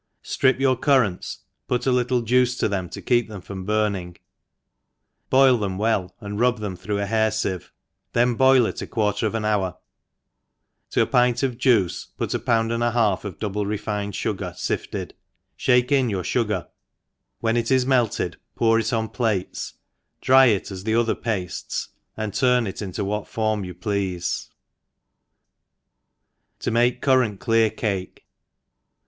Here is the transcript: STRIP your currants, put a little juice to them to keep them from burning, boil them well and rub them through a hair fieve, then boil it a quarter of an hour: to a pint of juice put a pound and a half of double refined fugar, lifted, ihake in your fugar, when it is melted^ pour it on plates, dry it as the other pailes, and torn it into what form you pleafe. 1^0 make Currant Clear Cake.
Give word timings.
STRIP 0.23 0.59
your 0.59 0.75
currants, 0.75 1.43
put 1.67 1.85
a 1.85 1.91
little 1.91 2.23
juice 2.23 2.57
to 2.57 2.67
them 2.67 2.89
to 2.89 3.03
keep 3.03 3.29
them 3.29 3.39
from 3.39 3.65
burning, 3.65 4.17
boil 5.29 5.57
them 5.59 5.77
well 5.77 6.15
and 6.19 6.39
rub 6.39 6.57
them 6.57 6.75
through 6.75 6.97
a 6.97 7.05
hair 7.05 7.29
fieve, 7.29 7.69
then 8.13 8.33
boil 8.33 8.65
it 8.65 8.81
a 8.81 8.87
quarter 8.87 9.27
of 9.27 9.35
an 9.35 9.45
hour: 9.45 9.77
to 10.89 11.03
a 11.03 11.05
pint 11.05 11.43
of 11.43 11.55
juice 11.55 12.05
put 12.17 12.33
a 12.33 12.39
pound 12.39 12.71
and 12.71 12.81
a 12.81 12.89
half 12.89 13.23
of 13.23 13.37
double 13.37 13.67
refined 13.67 14.13
fugar, 14.13 14.55
lifted, 14.67 15.13
ihake 15.59 15.91
in 15.91 16.09
your 16.09 16.23
fugar, 16.23 16.67
when 17.39 17.55
it 17.55 17.69
is 17.69 17.85
melted^ 17.85 18.37
pour 18.55 18.79
it 18.79 18.91
on 18.91 19.07
plates, 19.07 19.75
dry 20.19 20.47
it 20.47 20.71
as 20.71 20.83
the 20.83 20.95
other 20.95 21.13
pailes, 21.13 21.89
and 22.17 22.33
torn 22.33 22.65
it 22.65 22.81
into 22.81 23.05
what 23.05 23.27
form 23.27 23.63
you 23.63 23.75
pleafe. 23.75 24.47
1^0 26.59 26.73
make 26.73 27.01
Currant 27.03 27.39
Clear 27.39 27.69
Cake. 27.69 28.25